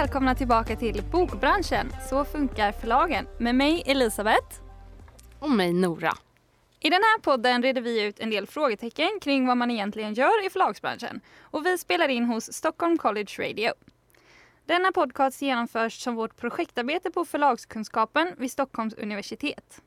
[0.00, 1.92] Välkomna tillbaka till Bokbranschen.
[2.08, 3.26] Så funkar förlagen.
[3.38, 4.60] Med mig Elisabeth.
[5.38, 6.12] Och mig Nora.
[6.80, 10.46] I den här podden reder vi ut en del frågetecken kring vad man egentligen gör
[10.46, 11.20] i förlagsbranschen.
[11.40, 13.72] Och vi spelar in hos Stockholm College Radio.
[14.66, 19.82] Denna podcast genomförs som vårt projektarbete på förlagskunskapen vid Stockholms universitet.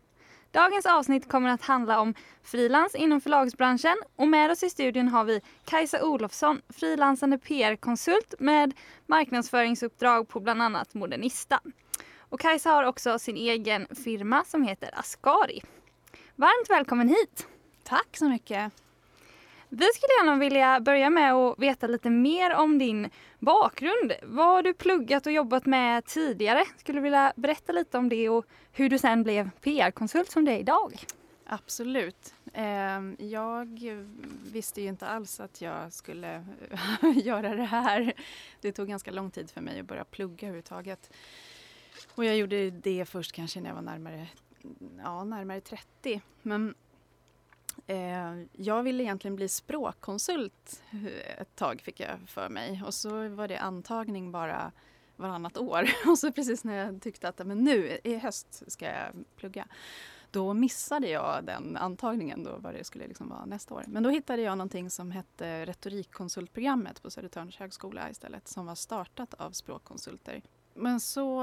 [0.54, 5.24] Dagens avsnitt kommer att handla om frilans inom förlagsbranschen och med oss i studion har
[5.24, 8.74] vi Kajsa Olofsson, frilansande PR-konsult med
[9.08, 11.60] marknadsföringsuppdrag på bland annat Modernista.
[12.20, 15.62] Och Kajsa har också sin egen firma som heter Ascari.
[16.36, 17.48] Varmt välkommen hit!
[17.84, 18.74] Tack så mycket!
[19.76, 23.10] Vi skulle gärna vilja börja med att veta lite mer om din
[23.40, 24.14] bakgrund.
[24.24, 26.66] Vad har du pluggat och jobbat med tidigare?
[26.78, 30.52] Skulle du vilja berätta lite om det och hur du sen blev PR-konsult som det
[30.52, 31.00] är idag?
[31.46, 32.34] Absolut.
[32.54, 33.80] Ehm, jag
[34.54, 36.46] visste ju inte alls att jag skulle
[37.24, 38.14] göra det här.
[38.62, 41.14] Det tog ganska lång tid för mig att börja plugga överhuvudtaget.
[42.16, 44.28] Och jag gjorde det först kanske när jag var närmare,
[45.04, 46.22] ja, närmare 30.
[46.42, 46.76] Men
[47.88, 50.84] Eh, jag ville egentligen bli språkkonsult
[51.38, 54.72] ett tag fick jag för mig och så var det antagning bara
[55.16, 59.26] varannat år och så precis när jag tyckte att men nu i höst ska jag
[59.36, 59.68] plugga
[60.32, 63.84] då missade jag den antagningen då vad det skulle liksom vara nästa år.
[63.88, 69.34] Men då hittade jag någonting som hette retorikkonsultprogrammet på Södertörns högskola istället som var startat
[69.34, 70.42] av språkkonsulter.
[70.74, 71.40] Men så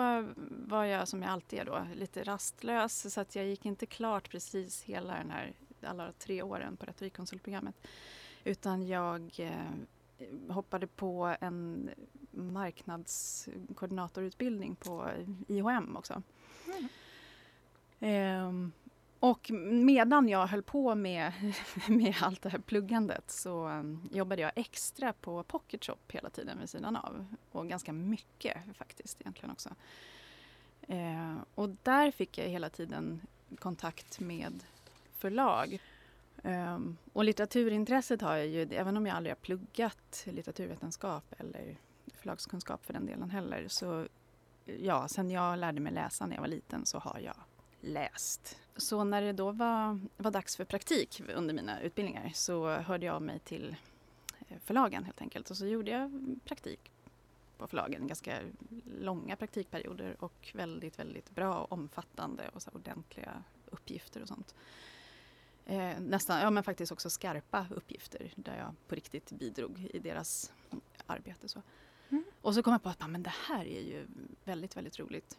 [0.67, 4.31] var jag som jag alltid är då lite rastlös så att jag gick inte klart
[4.31, 5.55] precis hela den här
[5.85, 7.75] alla tre åren på retorikkonsultprogrammet.
[8.45, 9.71] Utan jag eh,
[10.49, 11.91] hoppade på en
[12.31, 15.11] marknadskoordinatorutbildning på
[15.49, 16.23] IHM också.
[16.67, 16.89] Mm.
[18.01, 18.53] Eh,
[19.21, 21.33] och medan jag höll på med,
[21.89, 26.59] med allt det här pluggandet så um, jobbade jag extra på Pocket Shop hela tiden
[26.61, 27.27] vid sidan av.
[27.53, 29.71] Och ganska mycket faktiskt egentligen också.
[30.81, 33.21] Eh, och där fick jag hela tiden
[33.59, 34.65] kontakt med
[35.21, 35.81] förlag.
[36.43, 41.77] Um, och litteraturintresset har jag ju, även om jag aldrig har pluggat litteraturvetenskap eller
[42.15, 44.07] förlagskunskap för den delen heller, så
[44.65, 47.37] ja, sen jag lärde mig läsa när jag var liten så har jag
[47.81, 48.59] läst.
[48.77, 53.23] Så när det då var, var dags för praktik under mina utbildningar så hörde jag
[53.23, 53.77] mig till
[54.49, 56.91] eh, förlagen helt enkelt och så gjorde jag praktik
[57.59, 58.39] på förlagen, ganska
[59.01, 64.55] långa praktikperioder och väldigt, väldigt bra och omfattande och så ordentliga uppgifter och sånt
[65.67, 70.53] eh, nästan, ja men faktiskt också skarpa uppgifter där jag på riktigt bidrog i deras
[71.07, 71.49] arbete.
[71.49, 71.63] Så.
[72.09, 72.25] Mm.
[72.41, 74.07] Och så kom jag på att men det här är ju
[74.45, 75.39] väldigt, väldigt roligt.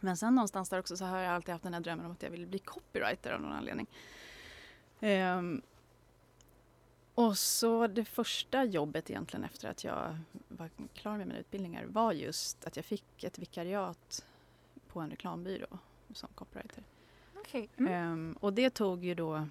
[0.00, 2.22] Men sen någonstans där också så har jag alltid haft den här drömmen om att
[2.22, 3.86] jag vill bli copywriter av någon anledning.
[5.00, 5.62] Um,
[7.14, 12.12] och så det första jobbet egentligen efter att jag var klar med mina utbildningar var
[12.12, 14.24] just att jag fick ett vikariat
[14.88, 15.78] på en reklambyrå
[16.14, 16.84] som copywriter.
[17.50, 17.68] Okay.
[17.76, 18.12] Mm.
[18.12, 19.46] Um, och det tog ju då,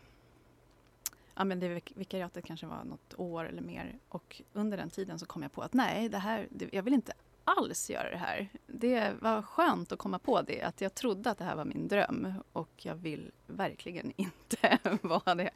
[1.36, 4.00] ja men det vikariatet kanske var något år eller mer.
[4.10, 6.94] Och under den tiden så kom jag på att nej, det här, det, jag vill
[6.94, 8.50] inte alls göra det här.
[8.68, 11.88] Det var skönt att komma på det, att jag trodde att det här var min
[11.88, 15.52] dröm och jag vill verkligen inte vara det.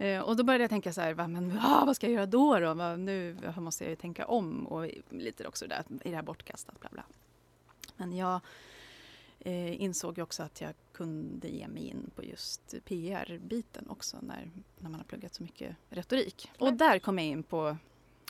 [0.00, 2.26] Uh, och då började jag tänka så här, va, men, ah, vad ska jag göra
[2.26, 2.58] då?
[2.58, 2.74] då?
[2.74, 6.22] Va, nu måste jag ju tänka om och lite också det där, är det här
[6.22, 6.80] bortkastat?
[6.80, 7.04] Bla, bla.
[7.96, 8.40] Men jag
[9.40, 14.50] eh, insåg jag också att jag kunde ge mig in på just PR-biten också när,
[14.78, 16.50] när man har pluggat så mycket retorik.
[16.58, 17.76] Och där kom jag in på,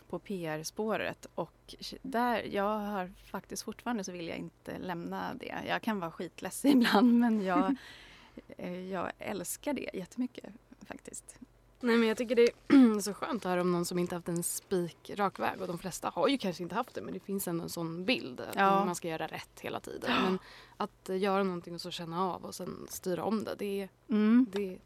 [0.09, 5.55] på PR-spåret och där, jag har faktiskt fortfarande så vill jag inte lämna det.
[5.67, 7.77] Jag kan vara skitledsen ibland men jag,
[8.59, 10.53] eh, jag älskar det jättemycket
[10.87, 11.39] faktiskt.
[11.81, 14.29] Nej men jag tycker det är så skönt att höra om någon som inte haft
[14.29, 17.49] en spikrak väg och de flesta har ju kanske inte haft det men det finns
[17.49, 18.85] ändå en sån bild att ja.
[18.85, 20.11] man ska göra rätt hela tiden.
[20.23, 20.39] Men
[20.77, 24.47] att göra någonting och så känna av och sen styra om det, det, mm.
[24.53, 24.79] det,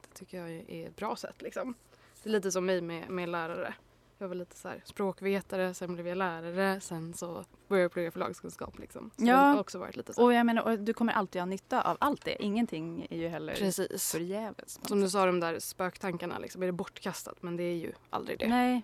[0.00, 1.74] det tycker jag är ett bra sätt liksom.
[2.22, 3.74] Det är lite som mig med, med lärare.
[4.18, 8.10] Jag var lite så här, språkvetare, sen blev jag lärare, sen så började jag plugga
[8.10, 8.78] förlagskunskap.
[8.78, 9.10] Liksom.
[9.16, 10.24] Så ja, har också varit lite så.
[10.24, 12.42] och jag menar, och du kommer alltid ha nytta av allt det.
[12.42, 14.12] Ingenting är ju heller Precis.
[14.12, 14.80] förgäves.
[14.82, 17.42] Som du sa, de där spöktankarna, liksom, är det bortkastat?
[17.42, 18.48] Men det är ju aldrig det.
[18.48, 18.82] Nej.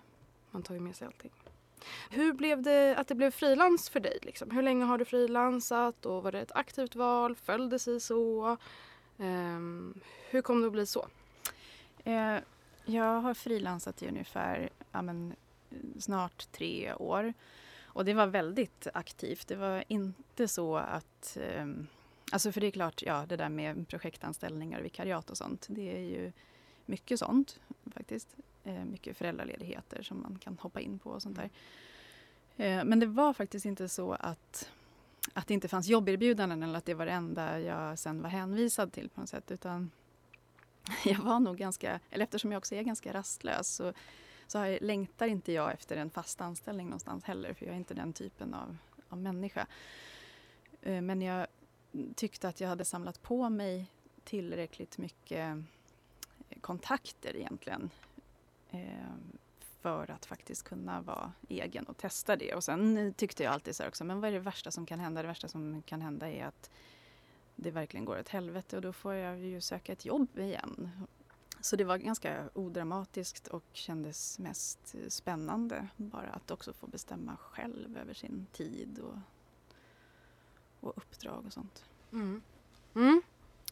[0.51, 1.31] Man tar ju med sig allting.
[2.09, 4.19] Hur blev det att det blev frilans för dig?
[4.21, 4.51] Liksom?
[4.51, 7.35] Hur länge har du frilansat och var det ett aktivt val?
[7.35, 8.57] Föll det sig så?
[9.17, 11.07] Um, hur kom det att bli så?
[12.07, 12.37] Uh,
[12.85, 15.35] jag har frilansat i ungefär ja, men,
[15.99, 17.33] snart tre år.
[17.83, 19.47] Och det var väldigt aktivt.
[19.47, 21.37] Det var inte så att...
[21.41, 21.67] Eh,
[22.31, 25.67] alltså för det är klart, ja det där med projektanställningar och vikariat och sånt.
[25.69, 26.31] Det är ju
[26.85, 28.35] mycket sånt faktiskt.
[28.63, 31.49] Eh, mycket föräldraledigheter som man kan hoppa in på och sånt där.
[32.57, 34.71] Eh, men det var faktiskt inte så att,
[35.33, 38.91] att det inte fanns jobberbjudanden eller att det var det enda jag sen var hänvisad
[38.91, 39.51] till på något sätt.
[39.51, 39.91] Utan
[41.05, 43.93] jag var nog ganska, eller eftersom jag också är ganska rastlös så,
[44.47, 47.77] så har jag, längtar inte jag efter en fast anställning någonstans heller för jag är
[47.77, 48.77] inte den typen av,
[49.09, 49.67] av människa.
[50.81, 51.47] Eh, men jag
[52.15, 53.91] tyckte att jag hade samlat på mig
[54.23, 55.57] tillräckligt mycket
[56.49, 57.89] eh, kontakter egentligen
[58.71, 59.13] eh,
[59.81, 62.55] för att faktiskt kunna vara egen och testa det.
[62.55, 64.99] Och sen tyckte jag alltid så här också, men vad är det värsta som kan
[64.99, 65.21] hända?
[65.21, 66.69] Det värsta som kan hända är att
[67.55, 70.89] det verkligen går åt helvete och då får jag ju söka ett jobb igen.
[71.61, 77.97] Så det var ganska odramatiskt och kändes mest spännande bara att också få bestämma själv
[77.97, 79.17] över sin tid och,
[80.79, 81.85] och uppdrag och sånt.
[82.11, 82.41] Mm.
[82.95, 83.21] Mm.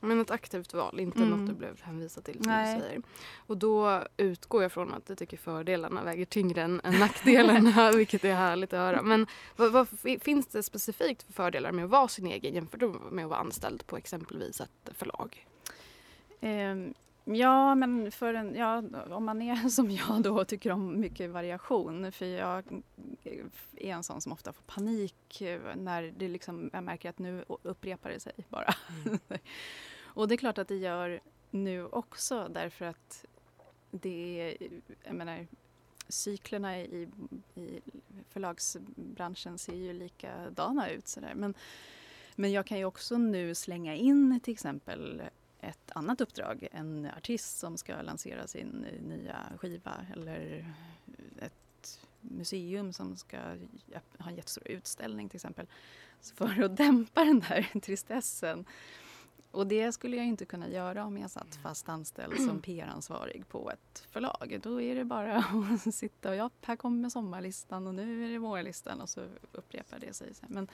[0.04, 1.30] Men ett aktivt val, inte mm.
[1.30, 2.76] något du blev hänvisad till som Nej.
[2.76, 3.02] du säger.
[3.38, 8.34] Och då utgår jag från att du tycker fördelarna väger tyngre än, nackdelarna, vilket är
[8.34, 9.02] härligt att höra.
[9.02, 9.88] Men vad, vad,
[10.22, 13.88] finns det specifikt för fördelar med att vara sin egen jämfört med att vara anställd
[13.88, 15.48] på exempelvis ett förlag?
[16.40, 16.94] Um,
[17.36, 21.30] Ja, men för en, ja, om man är som jag då och tycker om mycket
[21.30, 22.12] variation.
[22.12, 22.84] För jag
[23.76, 25.42] är en sån som ofta får panik
[25.76, 28.74] när det liksom, jag märker att nu upprepar det sig bara.
[29.06, 29.20] Mm.
[30.04, 31.20] och det är klart att det gör
[31.52, 33.26] nu också därför att
[33.92, 34.70] det är,
[35.04, 35.48] jag menar,
[36.08, 37.10] cyklerna i,
[37.56, 37.82] i
[38.30, 41.08] förlagsbranschen ser ju likadana ut.
[41.08, 41.34] Sådär.
[41.36, 41.54] Men,
[42.36, 45.22] men jag kan ju också nu slänga in till exempel
[45.62, 46.68] ett annat uppdrag.
[46.72, 50.66] En artist som ska lansera sin nya skiva eller
[51.40, 53.38] ett museum som ska
[54.18, 55.68] ha en jättestor utställning till exempel.
[56.22, 58.66] Så för att dämpa den där tristessen.
[59.52, 63.72] Och det skulle jag inte kunna göra om jag satt fast anställd som PR-ansvarig på
[63.72, 64.60] ett förlag.
[64.64, 65.38] Då är det bara
[65.86, 69.22] att sitta och ja, här kommer sommarlistan och nu är det vårlistan och så
[69.52, 70.34] upprepar det sig.
[70.48, 70.68] Men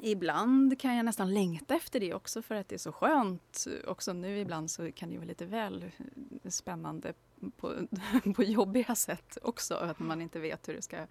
[0.00, 3.66] Ibland kan jag nästan längta efter det också för att det är så skönt.
[3.86, 5.90] Också nu ibland så kan det vara lite väl
[6.44, 7.12] spännande
[7.56, 7.88] på,
[8.36, 9.74] på jobbiga sätt också.
[9.74, 11.06] Att man inte vet hur det ska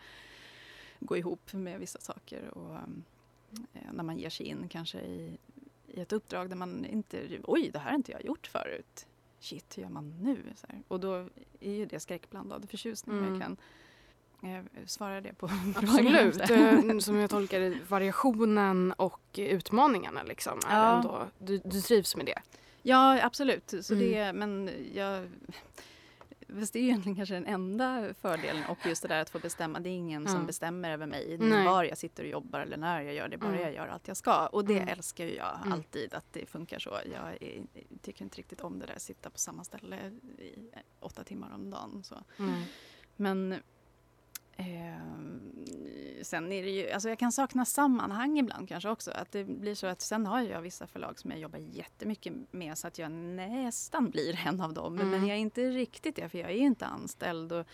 [1.00, 2.47] gå ihop med vissa saker.
[2.47, 2.75] Och
[3.74, 5.38] eh, när man ger sig in kanske i,
[5.88, 9.07] i ett uppdrag där man inte, oj det här har inte jag gjort förut.
[9.39, 10.53] Shit, hur gör man nu?
[10.88, 11.29] Och då
[11.59, 13.18] är ju det skräckblandad förtjusning.
[13.18, 13.33] Mm.
[13.33, 13.57] Jag kan
[14.85, 16.49] svarar det på Absolut.
[16.49, 20.59] Eh, som jag tolkar det, variationen och utmaningarna liksom.
[20.67, 22.41] Är ändå, du, du trivs med det?
[22.81, 23.73] Ja, absolut.
[23.81, 24.07] Så mm.
[24.07, 25.29] det, men jag...
[26.59, 29.79] Fast det är egentligen kanske den enda fördelen och just det där att få bestämma.
[29.79, 30.33] Det är ingen mm.
[30.33, 31.65] som bestämmer över mig Nej.
[31.65, 33.37] var jag sitter och jobbar eller när jag gör det.
[33.37, 33.61] Bara mm.
[33.61, 34.47] jag gör allt jag ska.
[34.47, 34.87] Och det mm.
[34.87, 35.73] älskar ju jag mm.
[35.73, 36.89] alltid att det funkar så.
[36.89, 37.63] Jag är,
[38.01, 39.97] tycker inte riktigt om det där att sitta på samma ställe
[40.37, 40.55] i
[40.99, 42.03] åtta timmar om dagen.
[42.03, 42.15] Så.
[42.39, 42.63] Mm.
[43.15, 43.59] Men Eh,
[46.23, 49.11] sen är det ju, alltså jag kan sakna sammanhang ibland kanske också.
[49.11, 52.77] Att det blir så att sen har jag vissa förlag som jag jobbar jättemycket med
[52.77, 54.95] så att jag nästan blir en av dem.
[54.95, 55.09] Mm.
[55.09, 57.51] Men jag är inte riktigt det för jag är inte anställd.
[57.51, 57.65] Och,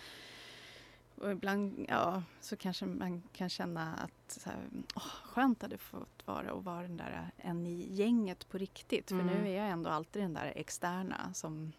[1.15, 4.59] och ibland ja, så kanske man kan känna att så här,
[4.95, 9.09] åh, skönt hade fått vara och vara den där en i gänget på riktigt.
[9.09, 9.27] För mm.
[9.27, 11.73] nu är jag ändå alltid den där externa som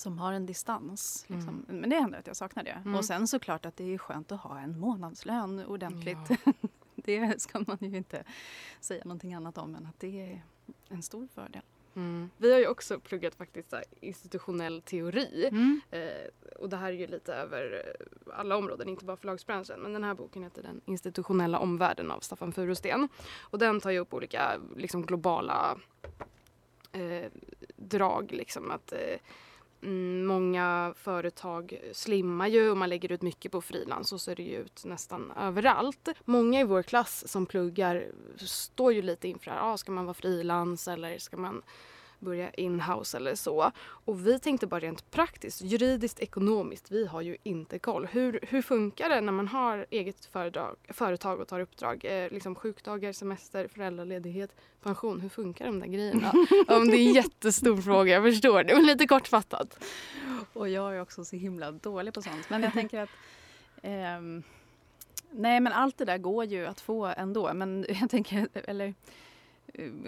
[0.00, 1.24] som har en distans.
[1.28, 1.64] Liksom.
[1.68, 1.80] Mm.
[1.80, 2.82] Men det händer att jag saknar det.
[2.84, 2.94] Mm.
[2.94, 6.18] Och sen såklart att det är skönt att ha en månadslön ordentligt.
[6.44, 6.52] Ja.
[6.94, 8.24] det ska man ju inte
[8.80, 10.42] säga någonting annat om än att det är
[10.88, 11.62] en stor fördel.
[11.94, 12.30] Mm.
[12.36, 15.48] Vi har ju också pluggat faktiskt institutionell teori.
[15.48, 15.80] Mm.
[15.90, 17.96] Eh, och det här är ju lite över
[18.32, 19.80] alla områden, inte bara förlagsbranschen.
[19.80, 23.08] Men den här boken heter Den institutionella omvärlden av Staffan Furusten.
[23.40, 25.78] Och den tar ju upp olika liksom, globala
[26.92, 27.30] eh,
[27.76, 28.32] drag.
[28.32, 29.18] Liksom, att eh,
[29.82, 34.36] Mm, många företag slimmar ju och man lägger ut mycket på frilans och så ser
[34.36, 36.08] det ju ut nästan överallt.
[36.24, 38.06] Många i vår klass som pluggar
[38.36, 41.62] står ju lite inför ah, ska man vara frilans eller ska man
[42.20, 43.72] börja inhouse eller så.
[43.80, 48.06] Och vi tänkte bara rent praktiskt, juridiskt, ekonomiskt, vi har ju inte koll.
[48.06, 52.04] Hur, hur funkar det när man har eget föredrag, företag och tar uppdrag?
[52.04, 54.50] Eh, liksom sjukdagar, semester, föräldraledighet,
[54.82, 55.20] pension.
[55.20, 56.32] Hur funkar de där grejerna?
[56.68, 59.84] Om det är en jättestor fråga, jag förstår det, men lite kortfattat.
[60.52, 62.50] Och jag är också så himla dålig på sånt.
[62.50, 63.10] Men jag tänker att
[63.82, 64.42] ehm,
[65.30, 67.54] Nej men allt det där går ju att få ändå.
[67.54, 68.94] Men jag tänker, eller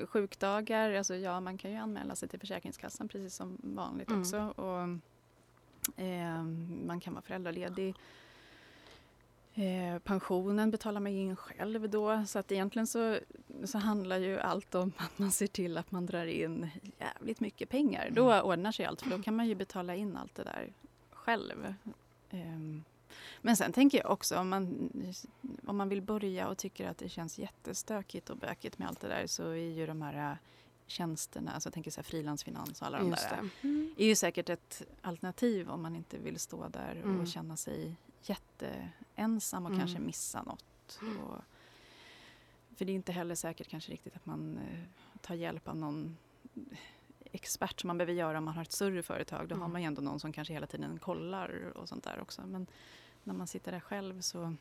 [0.08, 4.20] sjukdagar, alltså ja man kan ju anmäla sig till Försäkringskassan precis som vanligt mm.
[4.20, 4.38] också.
[4.38, 4.80] Och,
[6.02, 6.42] eh,
[6.86, 7.94] man kan vara föräldraledig.
[9.54, 13.18] Eh, pensionen betalar man in själv då så att egentligen så,
[13.64, 17.68] så handlar ju allt om att man ser till att man drar in jävligt mycket
[17.68, 18.10] pengar.
[18.12, 18.44] Då mm.
[18.44, 20.72] ordnar sig allt för då kan man ju betala in allt det där
[21.10, 21.74] själv.
[22.30, 22.91] Eh,
[23.44, 24.90] Men sen tänker jag också om man,
[25.66, 29.08] om man vill börja och tycker att det känns jättestökigt och bökigt med allt det
[29.08, 30.36] där så är ju de här äh,
[30.86, 33.68] tjänsterna, alltså jag tänker så här frilansfinans och alla de Just där, det.
[33.68, 33.94] Mm.
[33.98, 37.20] är ju säkert ett alternativ om man inte vill stå där Mm.
[37.20, 39.80] och känna sig jätteensam och Mm.
[39.80, 41.00] kanske missa något.
[41.24, 41.38] Och,
[42.76, 46.16] för det är inte heller säkert kanske riktigt att man eh, tar hjälp av någon
[47.32, 49.48] expert som man behöver göra om man har ett större företag.
[49.48, 49.72] Då har Mm.
[49.72, 52.42] man ju ändå någon som kanske hela tiden kollar och sånt där också.
[52.46, 52.66] Men
[53.24, 54.54] när man sitter där själv så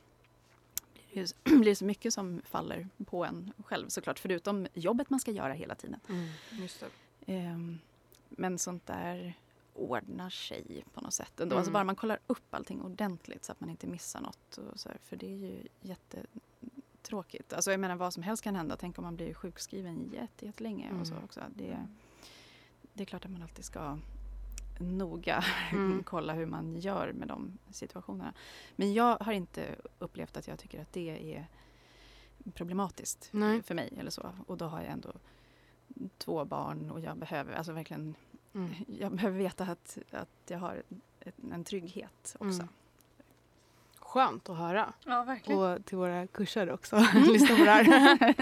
[1.12, 4.20] blir det, blir så mycket som faller på en själv såklart.
[4.20, 6.00] Förutom jobbet man ska göra hela tiden.
[6.10, 6.30] Mm.
[7.26, 7.80] Ehm,
[8.30, 9.34] men sånt där
[9.74, 11.54] ordnar sig på något sätt ändå.
[11.54, 11.58] Mm.
[11.58, 14.58] Alltså bara man kollar upp allting ordentligt så att man inte missar något.
[14.58, 17.54] Och så här, för det är ju jättetråkigt.
[17.54, 18.78] Alltså jag menar vad som helst kan hända.
[18.80, 21.26] Tänk om man blir sjukskriven jätte, jättelänge och så Mm.
[21.26, 21.42] också.
[21.56, 21.88] Det,
[22.94, 23.98] det är klart att man alltid ska
[24.82, 26.04] noga Mm.
[26.04, 28.34] kolla hur man gör med de situationerna.
[28.76, 31.48] Men jag har inte upplevt att jag tycker att det är
[32.54, 33.64] problematiskt Nej.
[33.64, 34.32] för mig eller så.
[34.48, 35.12] Och då har jag ändå
[36.18, 38.16] två barn och jag behöver alltså verkligen
[38.54, 38.70] Mm.
[39.00, 40.84] jag behöver veta att, att jag har
[41.52, 42.62] en trygghet också.
[42.62, 42.68] Mm.
[44.00, 44.94] Skönt att höra.
[45.06, 45.62] Ja, verkligen.
[45.62, 46.96] Och till våra kursare också.
[47.14, 48.36] Lyssna på det här.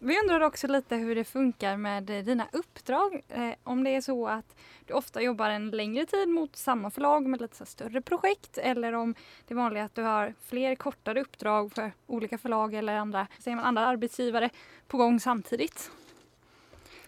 [0.00, 3.22] Vi undrar också lite hur det funkar med dina uppdrag.
[3.28, 7.26] Eh, om det är så att du ofta jobbar en längre tid mot samma förlag
[7.26, 9.14] med lite så större projekt eller om
[9.46, 13.56] det är vanligt att du har fler kortare uppdrag för olika förlag eller andra, säger
[13.56, 14.50] man, andra arbetsgivare
[14.86, 15.90] på gång samtidigt.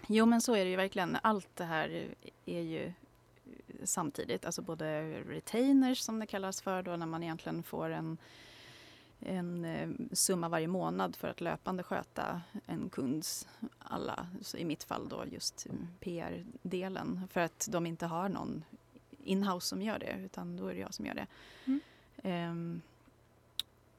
[0.07, 1.17] Jo men så är det ju verkligen.
[1.23, 2.09] Allt det här
[2.47, 2.93] är ju
[3.85, 4.45] samtidigt.
[4.45, 8.19] Alltså både retainers som det kallas för då när man egentligen får en,
[9.21, 13.49] en eh, summa varje månad för att löpande sköta en kunds
[13.79, 15.67] alla, i mitt fall då just
[16.01, 17.29] PR-delen.
[17.31, 18.65] För att de inte har någon
[19.25, 21.27] inhouse som gör det utan då är det jag som gör det.
[21.65, 21.81] Mm.
[22.23, 22.81] Ehm,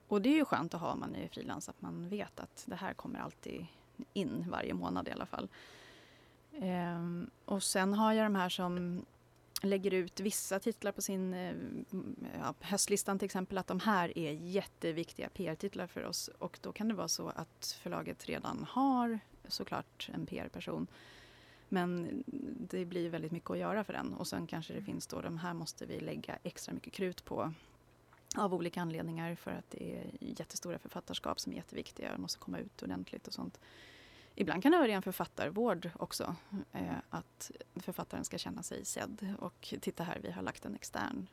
[0.08, 2.64] och det är ju skönt att ha om man är frilans att man vet att
[2.68, 3.66] det här kommer alltid
[4.14, 5.48] in varje månad i alla fall.
[6.54, 9.06] Ehm, och sen har jag de här som
[9.62, 14.18] lägger ut vissa titlar på sin eh, mm, ja, höstlistan till exempel att de här
[14.18, 16.28] är jätteviktiga PR-titlar för oss.
[16.28, 20.88] Och då kan det vara så att förlaget redan har såklart en PR-person
[21.74, 22.24] men
[22.70, 24.14] det blir väldigt mycket att göra för den.
[24.14, 27.54] Och sen kanske det finns då de här måste vi lägga extra mycket krut på
[28.38, 32.14] av olika anledningar för att det är jättestora författarskap som är jätteviktiga.
[32.14, 33.60] Och måste komma ut ordentligt och sånt.
[34.36, 36.36] Ibland kan det vara ren författarvård också.
[36.72, 39.36] Eh, att författaren ska känna sig sedd.
[39.40, 41.28] Och titta här, vi har lagt en extern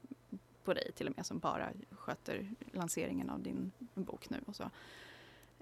[0.65, 4.71] på dig till och med som bara sköter lanseringen av din bok nu och så.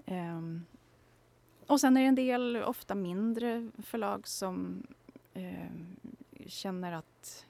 [0.05, 0.41] Eh,
[1.67, 4.87] och sen är det en del, ofta mindre förlag som
[5.33, 5.71] eh,
[6.45, 7.45] känner att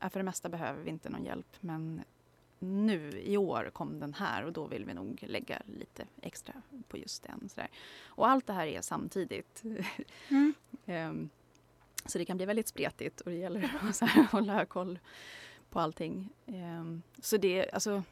[0.00, 2.02] äh, för det mesta behöver vi inte någon hjälp men
[2.58, 6.54] nu i år kom den här och då vill vi nog lägga lite extra
[6.88, 7.48] på just den.
[7.48, 7.68] Sådär.
[8.06, 9.62] Och allt det här är samtidigt.
[10.28, 10.54] Mm.
[10.86, 11.28] Ehm,
[12.06, 14.98] så det kan bli väldigt spretigt och det gäller att så här, hålla koll
[15.70, 16.28] på allting.
[16.46, 18.02] Ehm, så det, alltså,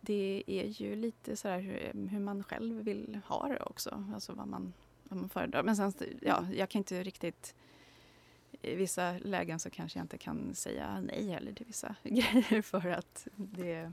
[0.00, 4.04] det är ju lite så här hur, hur man själv vill ha det också.
[4.14, 4.72] Alltså vad man,
[5.04, 5.62] vad man föredrar.
[5.62, 7.54] Men sen, ja, jag kan inte riktigt
[8.62, 12.88] i vissa lägen så kanske jag inte kan säga nej heller till vissa grejer för
[12.88, 13.92] att det,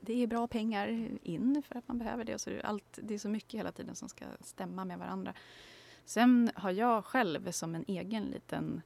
[0.00, 2.38] det är bra pengar in för att man behöver det.
[2.38, 5.34] Så det, är allt, det är så mycket hela tiden som ska stämma med varandra.
[6.04, 8.82] Sen har jag själv som en egen liten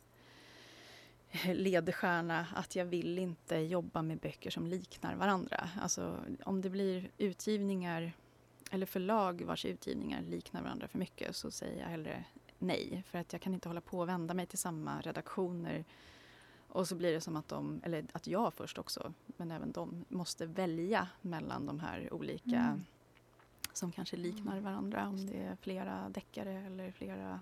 [1.44, 5.70] ledstjärna att jag vill inte jobba med böcker som liknar varandra.
[5.80, 8.12] Alltså om det blir utgivningar
[8.70, 12.24] eller förlag vars utgivningar liknar varandra för mycket så säger jag hellre
[12.62, 13.02] nej.
[13.06, 15.84] För att jag kan inte hålla på och vända mig till samma redaktioner
[16.68, 20.04] och så blir det som att de, eller att jag först också, men även de
[20.08, 22.84] måste välja mellan de här olika Mm.
[23.72, 25.08] som kanske liknar varandra.
[25.08, 27.40] Om det är flera deckare eller flera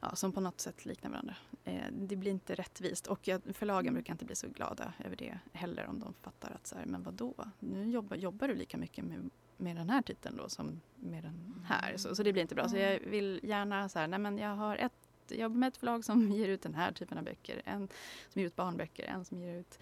[0.00, 1.36] ja, som på något sätt liknar varandra.
[1.64, 5.38] Eh, det blir inte rättvist och jag, förlagen brukar inte bli så glada över det
[5.52, 9.04] heller om de fattar att så här, men vadå, nu jobbar, jobbar du lika mycket
[9.04, 11.96] med, med den här titeln då som med den här.
[11.96, 12.68] Så, så det blir inte bra.
[12.68, 14.92] Så jag vill gärna så här, nej men jag har ett
[15.28, 17.62] jag jobbar med ett förlag som ger ut den här typen av böcker.
[17.64, 17.88] En
[18.28, 19.78] som ger ut barnböcker, en som ger ut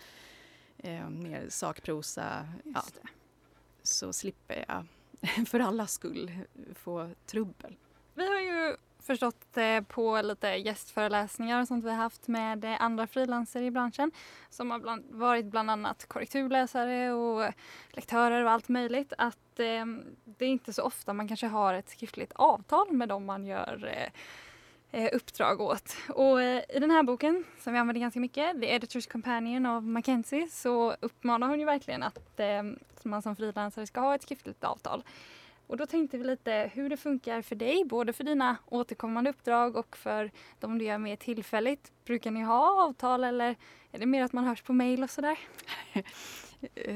[0.79, 2.49] eh, mer sakprosa.
[2.65, 2.85] Ja,
[3.83, 4.87] så slipper jag
[5.49, 6.33] för allas skull
[6.75, 7.77] få trubbel.
[8.15, 8.77] Vi har ju
[9.07, 13.71] förstått eh, på lite gästföreläsningar och sånt vi har haft med eh, andra frilansare i
[13.71, 14.11] branschen
[14.51, 17.53] som har bland, varit bland annat korrekturläsare och
[17.91, 19.87] lektörer och allt möjligt att eh,
[20.25, 23.95] det är inte så ofta man kanske har ett skriftligt avtal med dem man gör
[23.97, 24.09] eh,
[25.01, 25.97] eh uppdrag åt.
[26.09, 29.87] Och eh, i den här boken som vi använder ganska mycket, The Editor's Companion av
[29.87, 32.63] Mackenzie, så uppmanar hon ju verkligen att eh,
[33.03, 35.03] man som frilansare ska ha ett skriftligt avtal.
[35.67, 39.77] Och då tänkte vi lite hur det funkar för dig, både för dina återkommande uppdrag
[39.77, 40.31] och för
[40.61, 41.93] de du gör mer tillfälligt.
[42.05, 43.57] Brukar ni ha avtal eller
[43.93, 45.39] är det mer att man hörs på mail och sådär?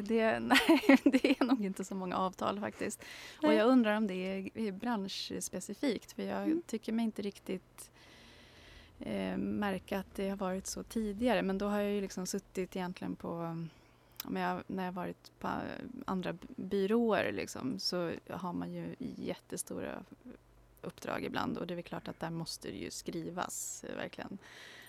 [0.02, 3.04] Det, nej, det är nog inte så många avtal faktiskt.
[3.42, 3.48] Nej.
[3.48, 6.62] Och jag undrar om det är branschspecifikt för jag mm.
[6.66, 7.90] tycker mig inte riktigt
[9.00, 11.42] eh, märka att det har varit så tidigare.
[11.42, 13.56] Men då har jag ju liksom suttit egentligen på
[14.24, 15.48] jag, när jag varit på
[16.06, 20.02] andra byråer liksom, så har man ju jättestora
[20.82, 24.38] uppdrag ibland och det är klart att där måste det ju skrivas verkligen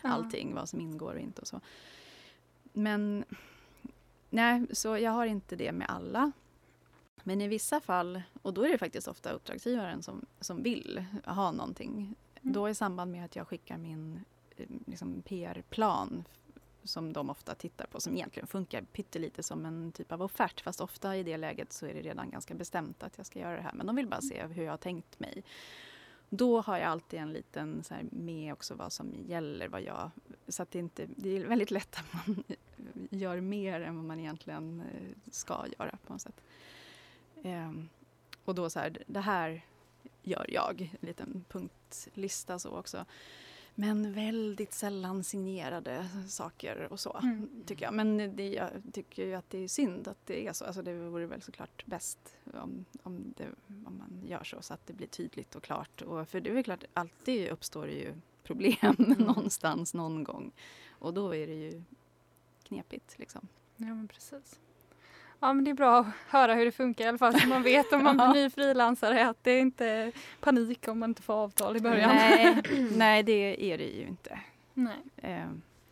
[0.01, 1.61] allting, vad som ingår och inte och så.
[2.73, 3.25] Men
[4.29, 6.31] nej, så jag har inte det med alla.
[7.23, 11.51] Men i vissa fall, och då är det faktiskt ofta uppdragsgivaren som, som vill ha
[11.51, 11.93] någonting.
[11.95, 12.15] Mm.
[12.53, 14.23] Då i samband med att jag skickar min
[14.57, 16.23] eh, liksom, PR-plan
[16.83, 20.81] som de ofta tittar på som egentligen funkar pyttelite som en typ av offert fast
[20.81, 23.61] ofta i det läget så är det redan ganska bestämt att jag ska göra det
[23.61, 25.43] här men de vill bara se hur jag har tänkt mig.
[26.29, 30.11] Då har jag alltid en liten så här, med också vad som gäller, vad jag...
[30.47, 32.43] Så att det, inte, det är väldigt lätt att man
[33.09, 36.41] gör mer än vad man egentligen eh, ska göra på något sätt.
[37.43, 37.89] Ehm,
[38.45, 39.65] och då så här, det här
[40.23, 43.05] gör jag, en liten punktlista så också.
[43.79, 47.49] Men väldigt sällan signerade saker och så, mm.
[47.65, 47.93] tycker jag.
[47.93, 50.65] Men det, jag tycker ju att det är synd att det är så.
[50.65, 52.19] Alltså det vore väl såklart bäst
[52.53, 56.01] om, om, det, om man gör så, så att det blir tydligt och klart.
[56.01, 59.17] Och, för det är klart, alltid uppstår det ju problem mm.
[59.17, 60.51] någonstans, någon gång.
[60.89, 61.83] Och då är det ju
[62.63, 63.47] knepigt liksom.
[63.75, 64.59] Ja, men precis.
[65.39, 67.63] Ja men det är bra att höra hur det funkar i alla fall så man
[67.63, 71.33] vet om man blir ny frilansare att det är inte panik om man inte får
[71.33, 72.09] avtal i början.
[72.15, 74.39] Nej, nej det är det ju inte.
[74.73, 74.97] Nej.
[75.17, 75.49] Eh,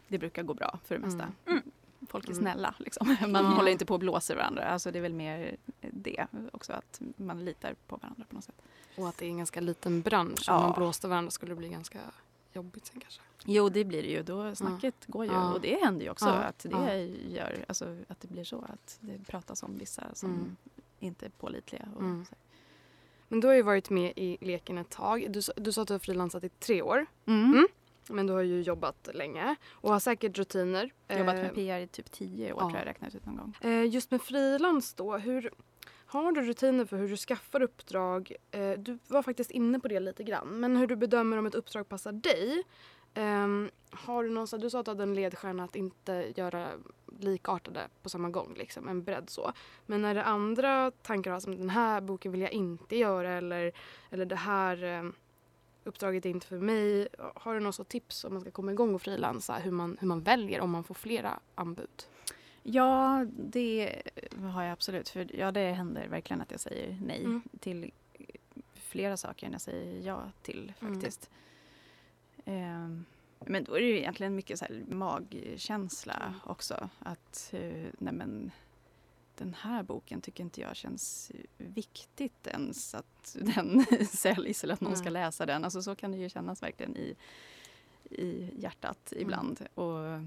[0.08, 1.24] det brukar gå bra för det mesta.
[1.24, 1.34] Mm.
[1.46, 1.64] mm.
[2.10, 2.42] Folk är mm.
[2.42, 3.08] snälla liksom.
[3.22, 3.52] Man mm.
[3.52, 4.64] håller inte på och blåser varandra.
[4.64, 8.62] Alltså det är väl mer det också att man litar på varandra på något sätt.
[8.96, 10.44] Och att det är en ganska liten bransch.
[10.48, 10.58] Ja.
[10.58, 12.00] Om man blåste varandra skulle det bli ganska
[12.54, 13.22] jobbigt sen kanske.
[13.46, 14.24] Jo, det blir det ju.
[14.24, 15.12] Då snacket ja.
[15.12, 15.32] går ju.
[15.32, 15.54] Ja.
[15.54, 16.34] Och det händer ju också ja.
[16.34, 18.66] att det gör, alltså, att det blir så.
[18.70, 20.56] Att det pratas om vissa som mm.
[21.00, 21.90] inte är pålitliga.
[21.96, 22.26] Och, mm.
[23.28, 25.32] Men du har ju varit med i leken ett tag.
[25.32, 27.06] Du, du sa att du har frilansat i tre år.
[27.26, 27.44] Mm.
[27.44, 27.68] mm.
[28.10, 30.92] Men du har ju jobbat länge och har säkert rutiner.
[31.08, 33.58] Jobbat med eh, PR i typ tio år tror jag räknat ut någon gång.
[33.62, 35.52] Eh, just med frilans då, hur,
[36.08, 38.32] har du rutiner för hur du skaffar uppdrag?
[38.52, 40.60] Eh, du var faktiskt inne på det lite grann.
[40.60, 42.64] Men hur du bedömer om ett uppdrag passar dig.
[43.14, 46.68] Ehm, har du, någon, du sa att du hade en ledstjärna att inte göra
[47.20, 49.52] likartade på samma gång, liksom, en bredd så.
[49.86, 53.72] Men är det andra tankar som den här boken vill jag inte göra eller,
[54.10, 55.12] eller det här eh,
[55.84, 57.08] uppdraget är inte för mig.
[57.36, 60.22] Har du något tips om man ska komma igång och frilansa, hur man, hur man
[60.22, 62.08] väljer om man får flera anbud?
[62.70, 64.02] Ja, det
[64.54, 65.10] har jag absolut.
[65.10, 67.42] För ja, det händer verkligen att jag säger nej mm.
[67.60, 67.92] till
[68.74, 70.94] flera saker än jag säger ja till mm.
[70.94, 71.30] faktiskt.
[72.46, 73.06] Mm.
[73.40, 76.40] men då är det ju egentligen mycket så här magkänsla mm.
[76.44, 76.90] också.
[77.00, 78.52] Att uh, nej men,
[79.38, 84.98] den här boken tycker inte jag känns viktigt ens att den säljs eller att någon
[84.98, 85.64] ska läsa den.
[85.64, 87.16] Alltså så kan det ju kännas verkligen i,
[88.10, 89.22] i hjärtat mm.
[89.22, 89.68] ibland.
[89.76, 90.22] Och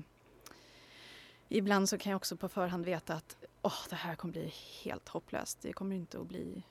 [1.50, 4.52] ibland så kan jag också på förhand veta att oh, det här kommer bli
[4.84, 5.58] helt hopplöst.
[5.60, 6.62] Det kommer inte att bli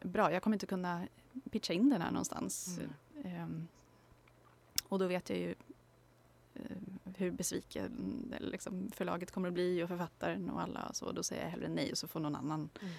[0.00, 0.32] bra.
[0.32, 1.06] Jag kommer inte kunna
[1.50, 2.78] pitcha in den här någonstans.
[3.24, 3.42] Mm.
[3.42, 3.68] Um,
[4.88, 5.54] och då vet jag ju
[6.56, 6.76] uh,
[7.16, 7.92] hur besviken
[8.38, 10.92] liksom, förlaget kommer att bli och författaren och alla.
[10.92, 12.94] Så då säger jag hellre nej och så får någon annan mm.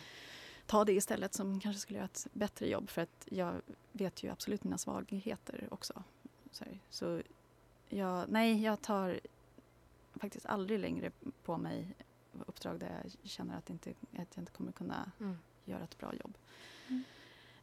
[0.66, 2.90] ta det istället som kanske skulle göra ett bättre jobb.
[2.90, 6.04] För att jag vet ju absolut mina svagheter också.
[6.52, 7.22] Så, så
[7.90, 9.20] jag, nej, jag tar
[10.20, 11.12] faktiskt aldrig längre
[11.44, 11.96] på mig
[12.46, 15.38] uppdrag där jag känner att, inte, att jag inte kommer kunna mm.
[15.66, 16.38] göra ett bra jobb.
[16.88, 17.04] Mm.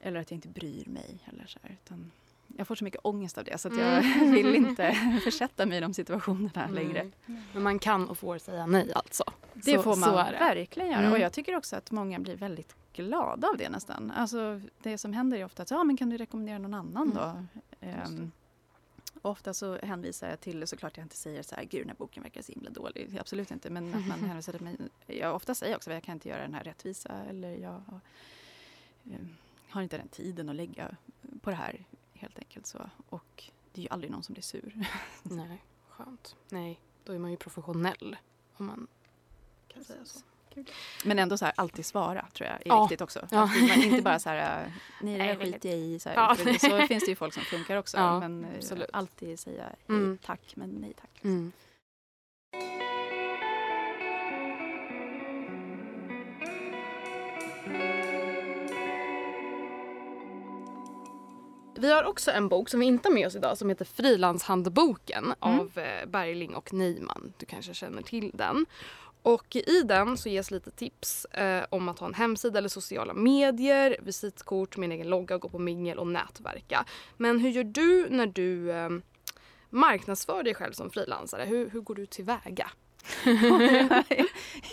[0.00, 1.18] Eller att jag inte bryr mig.
[1.24, 2.10] Eller så här, utan
[2.56, 4.32] jag får så mycket ångest av det så att jag mm.
[4.34, 4.92] vill inte
[5.24, 6.74] försätta mig i de situationerna mm.
[6.74, 7.10] längre.
[7.52, 9.24] Men man kan och får säga nej alltså?
[9.54, 11.00] Det så, får man verkligen göra.
[11.00, 11.20] Och mm.
[11.20, 14.10] jag tycker också att många blir väldigt glada av det nästan.
[14.10, 17.44] Alltså det som händer är ofta att ja men kan du rekommendera någon annan då?
[17.88, 18.32] Um,
[19.28, 22.22] ofta så hänvisar jag till, såklart jag inte säger så här, gud den här boken
[22.22, 24.76] verkar så himla dålig, absolut inte, men att man hänvisar till mig.
[25.06, 27.82] Jag ofta säger också att jag kan inte göra den här rättvisa eller jag
[29.04, 29.26] eh,
[29.68, 30.96] har inte den tiden att lägga
[31.40, 32.90] på det här helt enkelt så.
[33.08, 34.86] Och det är ju aldrig någon som blir sur.
[35.22, 36.36] Nej, skönt.
[36.48, 38.16] Nej, då är man ju professionell
[38.56, 38.86] om man
[39.68, 40.20] kan säga så.
[41.04, 42.82] Men ändå så här, alltid svara tror jag är Ja.
[42.82, 43.26] viktigt också.
[43.30, 43.46] Ja.
[43.68, 45.98] Man inte bara så här, nej det där skiter jag i.
[45.98, 46.36] Så, här, Ja.
[46.80, 47.96] så finns det ju folk som funkar också.
[47.96, 48.90] Ja, men eh, absolut.
[48.92, 50.18] alltid säga Mm.
[50.26, 51.24] tack men nej tack.
[51.24, 51.52] Mm.
[61.80, 65.34] Vi har också en bok som vi inte har med oss idag som heter Frilanshandboken
[65.38, 67.32] av eh, Bergling och Neiman.
[67.36, 68.66] Du kanske känner till den.
[69.22, 73.14] Och i den så ges lite tips eh, om att ha en hemsida eller sociala
[73.14, 76.84] medier, visitkort min egen logga, gå på mingel och nätverka.
[77.16, 78.90] Men hur gör du när du eh,
[79.70, 81.44] marknadsför dig själv som frilansare?
[81.44, 82.70] Hur, hur går du tillväga?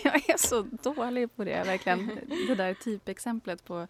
[0.02, 2.20] jag är så dålig på det verkligen.
[2.46, 3.86] Det där typexemplet på,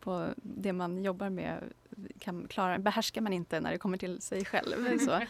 [0.00, 1.62] på det man jobbar med
[2.18, 4.98] kan klara, behärskar man inte när det kommer till sig själv.
[4.98, 5.20] Så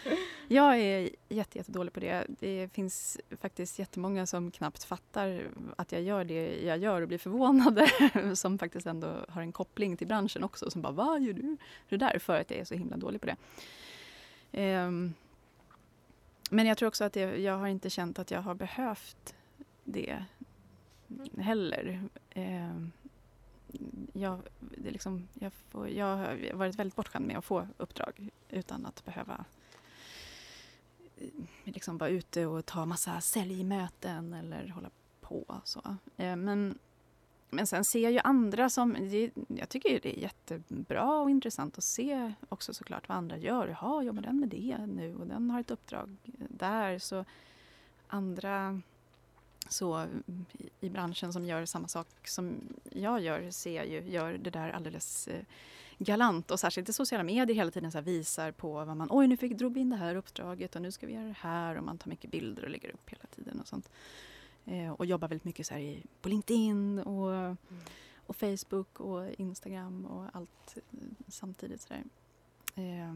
[0.49, 2.27] jag är jätte, jättedålig på det.
[2.29, 5.43] Det finns faktiskt jättemånga som knappt fattar
[5.77, 7.91] att jag gör det jag gör och blir förvånade
[8.37, 11.57] som faktiskt ändå har en koppling till branschen också som bara vad gör du
[11.89, 13.37] det där för att jag är så himla dålig på det.
[14.53, 15.15] Ehm,
[16.51, 19.35] men jag tror också att det, jag har inte känt att jag har behövt
[19.85, 20.25] det
[21.39, 22.09] heller.
[22.31, 22.93] Ehm,
[24.13, 28.87] jag, det liksom, jag, får, jag har varit väldigt bortskämd med att få uppdrag utan
[28.87, 29.45] att behöva
[31.17, 31.29] eh,
[31.65, 35.61] liksom vara ute och ta massa säljmöten eller hålla på.
[35.65, 35.97] Så.
[36.17, 36.79] Eh, men,
[37.51, 38.97] men sen ser jag ju andra som...
[39.49, 43.69] Jag tycker det är jättebra och intressant att se också såklart vad andra gör.
[43.69, 46.17] Jaha, jobbar den med det nu och den har ett uppdrag
[46.49, 46.99] där.
[46.99, 47.25] Så
[48.09, 48.81] andra
[49.69, 50.07] så
[50.81, 52.57] i, branschen som gör samma sak som
[52.91, 55.45] jag gör ser jag ju gör det där alldeles eh,
[55.99, 59.37] galant och särskilt i sociala medier hela tiden så visar på vad man oj nu
[59.37, 61.85] fick drog vi in det här uppdraget och nu ska vi göra det här och
[61.85, 63.91] man tar mycket bilder och lägger upp hela tiden och sånt.
[64.65, 67.57] Eh, och jobbar väldigt mycket så här i, på LinkedIn och,
[68.27, 70.99] och Facebook och Instagram och allt eh,
[71.29, 72.05] samtidigt sådär.
[72.75, 73.15] Eh,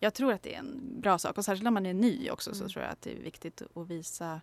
[0.00, 2.54] jag tror att det är en bra sak och särskilt om man är ny också
[2.54, 2.68] så Mm.
[2.70, 4.40] tror jag att det är viktigt att visa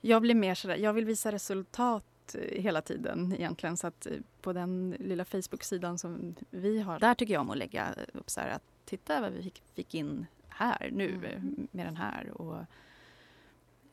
[0.00, 3.76] jag blir mer sådär, jag vill visa resultat eh, hela tiden egentligen.
[3.76, 7.58] Så att eh, på den lilla Facebook-sidan som vi har, där tycker jag om att
[7.58, 11.24] lägga upp så här att titta vad vi fick, fick in här nu Mm.
[11.24, 12.30] eh, med den här.
[12.30, 12.64] Och,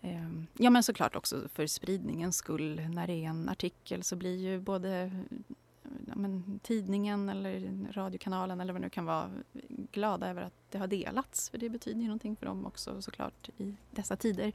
[0.01, 2.81] ehm, ja men såklart också för spridningens skull.
[2.89, 5.11] När det är en artikel så blir ju både
[6.07, 9.31] ja, men, tidningen eller radiokanalen eller vad det nu kan vara
[9.91, 11.49] glada över att det har delats.
[11.49, 14.51] För det betyder ju någonting för dem också såklart i dessa tider.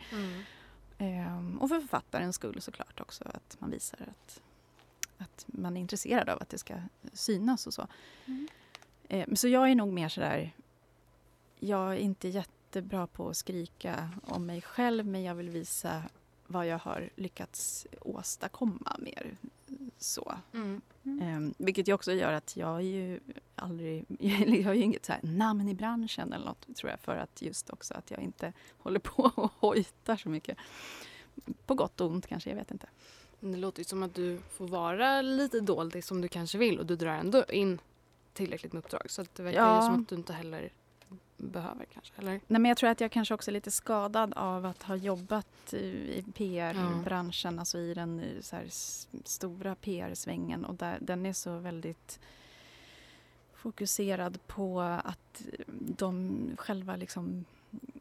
[1.00, 4.40] Ehm, och för författarens skull såklart också att man visar att,
[5.18, 6.74] att man är intresserad av att det ska
[7.12, 7.86] synas och så.
[8.26, 8.48] Mm.
[9.08, 10.52] Ehm, så jag är nog mer sådär,
[11.58, 16.02] jag är inte jättebra på att skrika om mig själv men jag vill visa
[16.46, 19.36] vad jag har lyckats åstadkomma mer
[20.02, 20.34] så.
[20.54, 20.80] Mm.
[21.22, 23.20] Ehm, vilket ju också gör att jag är ju
[23.54, 27.16] aldrig, jag har ju inget så här namn i branschen eller något tror jag för
[27.16, 30.58] att just också att jag inte håller på och hojtar så mycket.
[31.66, 32.86] På gott och ont kanske, jag vet inte.
[33.40, 36.78] Men Det låter ju som att du får vara lite doldis som du kanske vill
[36.78, 37.80] och du drar ändå in
[38.32, 39.10] tillräckligt med uppdrag.
[39.10, 39.76] Så att det verkar Ja.
[39.82, 40.72] ju som att du inte heller
[41.36, 42.12] behöver kanske.
[42.18, 42.30] Eller?
[42.30, 45.74] Nej, men jag tror att jag kanske också är lite skadad av att ha jobbat
[45.74, 48.66] i, PR-branschen, alltså i den så här,
[49.24, 52.20] stora PR-svängen och där, den är så väldigt
[53.54, 57.44] fokuserad på att de själva liksom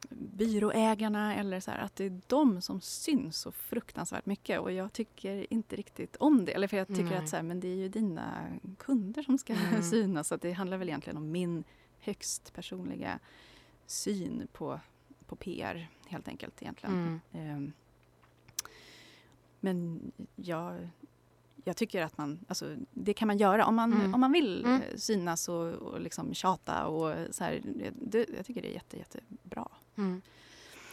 [0.10, 4.93] byråägarna eller så här, att det är de som syns så fruktansvärt mycket och jag
[4.93, 6.52] tycker inte riktigt om det.
[6.52, 7.17] Eller för jag tycker Nej.
[7.17, 8.45] att så här, men det är ju dina
[8.78, 9.84] kunder som ska Mm.
[9.91, 11.63] synas så det handlar väl egentligen om min
[12.01, 13.19] högst personliga
[13.85, 14.79] syn på,
[15.25, 16.95] på PR helt enkelt egentligen.
[16.95, 17.19] Mm.
[17.33, 17.73] Ehm,
[19.59, 20.89] men jag,
[21.63, 24.13] jag tycker att man, alltså, det kan man göra om man, Mm.
[24.13, 24.81] om man vill Mm.
[24.81, 27.62] eh, synas och, och liksom tjata och så här.
[28.01, 29.67] Det, jag tycker det är jätte, jättebra.
[29.95, 30.21] Mm.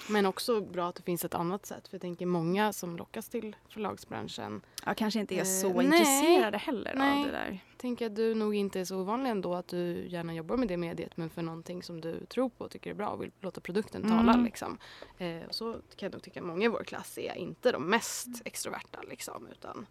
[0.08, 1.88] Men också bra att det finns ett annat sätt.
[1.88, 5.84] För jag tänker många som lockas till förlagsbranschen Jag kanske inte är Eh, så nej.
[5.84, 7.20] intresserade heller Nej.
[7.20, 7.64] av det där.
[7.76, 10.76] tänker att du nog inte är så ovanlig ändå att du gärna jobbar med det
[10.76, 13.60] mediet men för någonting som du tror på och tycker är bra och vill låta
[13.60, 14.16] produkten Mm.
[14.26, 14.36] tala.
[14.36, 14.78] Liksom.
[15.18, 17.90] Eh, och så kan jag nog tycka att många i vår klass är inte de
[17.90, 19.86] mest extroverta liksom, utan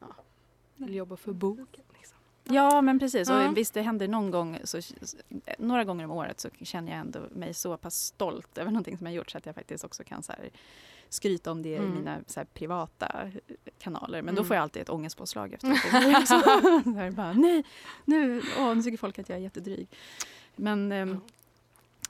[0.00, 0.06] ja,
[0.76, 1.84] vill jobba för boken.
[1.98, 2.18] Liksom.
[2.50, 3.48] Ja men precis Ja.
[3.48, 4.80] och visst det händer någon gång, så,
[5.58, 9.06] några gånger om året så känner jag ändå mig så pass stolt över någonting som
[9.06, 10.50] jag gjort så att jag faktiskt också kan så här,
[11.08, 11.92] skryta om det Mm.
[11.92, 13.30] i mina så här, privata
[13.78, 14.22] kanaler.
[14.22, 14.48] Men då Mm.
[14.48, 15.78] får jag alltid ett ångestpåslag efteråt.
[15.92, 16.26] Det
[16.84, 17.64] så här bara, nej,
[18.04, 19.88] nu, åh, nu tycker folk att jag är jättedryg.
[20.56, 21.20] Men, ehm,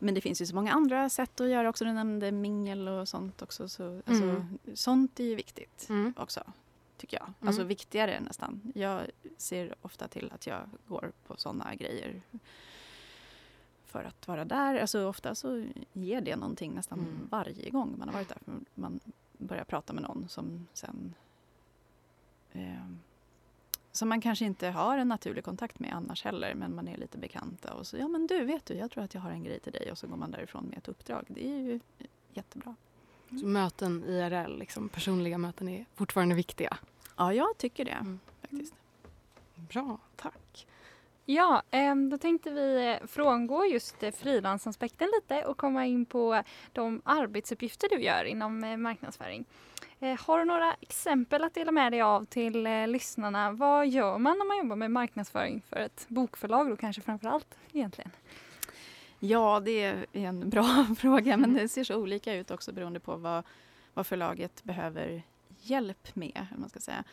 [0.00, 1.84] men det finns ju så många andra sätt att göra också.
[1.84, 3.68] Du nämnde mingel och sånt också.
[3.68, 4.58] Så, alltså, mm.
[4.74, 6.14] Sånt är ju viktigt mm.
[6.16, 6.42] också,
[7.00, 7.26] tycker jag.
[7.26, 7.48] Mm.
[7.48, 8.72] Alltså viktigare nästan.
[8.74, 12.22] Jag ser ofta till att jag går på såna grejer
[13.86, 14.80] för att vara där.
[14.80, 17.28] Alltså ofta så ger det någonting nästan mm.
[17.30, 18.38] varje gång man har varit där.
[18.44, 19.00] För man
[19.38, 21.14] börjar prata med någon som sen
[22.52, 22.86] eh,
[23.92, 27.18] som man kanske inte har en naturlig kontakt med annars heller men man är lite
[27.18, 29.60] bekanta och så ja men du vet du jag tror att jag har en grej
[29.60, 31.24] till dig och så går man därifrån med ett uppdrag.
[31.28, 31.80] Det är ju
[32.32, 32.74] jättebra.
[33.38, 36.76] Så möten IRL, liksom, personliga möten är fortfarande viktiga?
[37.16, 38.20] Ja, jag tycker det mm.
[38.40, 38.74] faktiskt.
[39.54, 40.66] Bra, tack.
[41.24, 41.62] Ja,
[42.10, 48.02] då tänkte vi frångå just eh, frilansaspekten lite och komma in på de arbetsuppgifter du
[48.02, 49.44] gör inom eh, marknadsföring.
[50.00, 53.52] Eh, har du några exempel att dela med dig av till lyssnarna?
[53.52, 57.56] Vad gör man när man jobbar med marknadsföring för ett bokförlag då kanske framför allt
[57.72, 58.10] egentligen?
[59.20, 63.16] Ja, det är en bra fråga men det ser så olika ut också beroende på
[63.16, 63.44] vad,
[63.94, 65.22] vad förlaget behöver
[65.58, 66.46] hjälp med.
[66.56, 67.04] Man ska säga.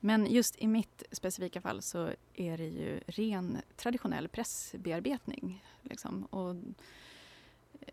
[0.00, 5.64] Men just i mitt specifika fall så är det ju ren traditionell pressbearbetning.
[5.82, 6.24] Liksom.
[6.24, 6.54] Och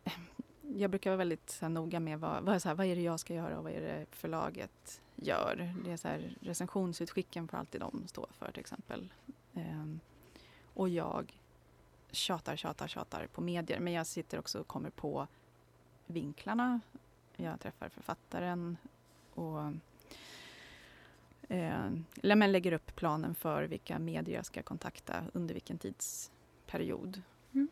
[0.04, 0.13] eh,
[0.62, 3.02] jag brukar vara väldigt så här, noga med vad, vad, så här, vad är det
[3.02, 5.73] jag ska göra och vad är det förlaget gör.
[5.86, 9.13] Det är så här, recensionsutskicken får alltid de stå för till exempel.
[9.54, 9.99] Um,
[10.73, 11.34] och jag
[12.13, 15.28] tjatar, tjatar, tjatar på medier men jag sitter också och kommer på
[16.06, 16.80] vinklarna.
[17.36, 18.78] Jag träffar författaren
[19.34, 19.71] och
[21.49, 27.21] eh, lägger upp planen för vilka medier jag ska kontakta under vilken tidsperiod.
[27.54, 27.67] Mm.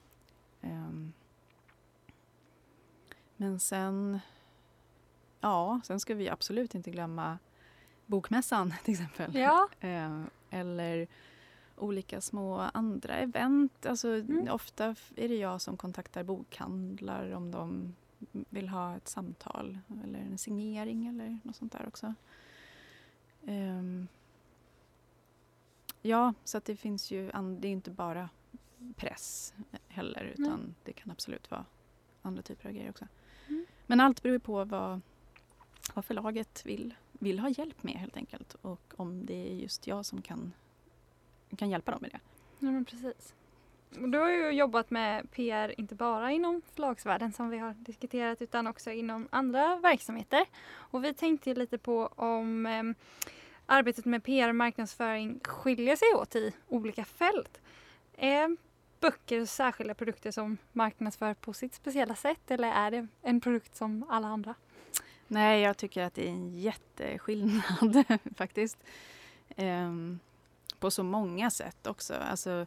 [0.61, 1.11] Eh,
[3.37, 4.19] men sen,
[5.39, 7.37] ja, sen ska vi absolut inte glömma
[8.05, 9.35] Bokmässan till exempel.
[9.35, 9.69] Ja.
[9.79, 11.07] Eh, eller
[11.81, 13.85] olika små andra event.
[13.85, 14.47] Alltså, mm.
[14.51, 17.95] Ofta är det jag som kontaktar bokhandlar om de
[18.31, 22.13] vill ha ett samtal eller en signering eller något sånt där också.
[23.41, 24.07] Um,
[26.01, 28.29] ja, så att det finns ju, det är inte bara
[28.95, 29.53] press
[29.87, 30.75] heller utan mm.
[30.83, 31.65] det kan absolut vara
[32.21, 33.07] andra typer av grejer också.
[33.47, 33.65] Mm.
[33.87, 35.01] Men allt beror på vad,
[35.93, 40.05] vad förlaget vill, vill ha hjälp med helt enkelt och om det är just jag
[40.05, 40.53] som kan,
[41.57, 42.19] kan hjälpa dem med det.
[42.59, 43.33] Ja men precis.
[43.89, 48.67] Du har ju jobbat med PR inte bara inom förlagsvärlden som vi har diskuterat utan
[48.67, 50.45] också inom andra verksamheter.
[50.73, 52.83] Och vi tänkte lite på om eh,
[53.65, 57.61] arbetet med PR och marknadsföring skiljer sig åt i olika fält.
[58.17, 58.57] Är
[58.99, 64.05] böcker särskilda produkter som marknadsför på sitt speciella sätt eller är det en produkt som
[64.09, 64.55] alla andra?
[65.27, 68.77] Nej, jag tycker att det är en jätteskillnad faktiskt.
[69.57, 70.19] Um,
[70.81, 72.13] på så många sätt också.
[72.13, 72.65] Alltså,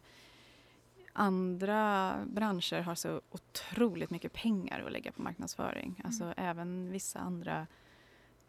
[1.13, 5.85] andra branscher har så otroligt mycket pengar att lägga på marknadsföring.
[5.85, 6.01] Mm.
[6.05, 7.67] Alltså även vissa andra